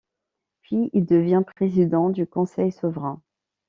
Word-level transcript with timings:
Puis 0.63 0.89
il 0.93 1.05
devient 1.05 1.43
président 1.45 2.09
du 2.09 2.25
Conseil 2.25 2.71
Souverain. 2.71 3.21